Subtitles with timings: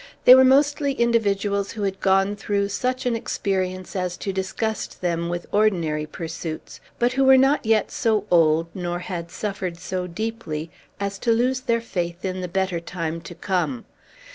[0.25, 5.29] They were mostly individuals who had gone through such an experience as to disgust them
[5.29, 10.71] with ordinary pursuits, but who were not yet so old, nor had suffered so deeply,
[10.99, 13.85] as to lose their faith in the better time to come.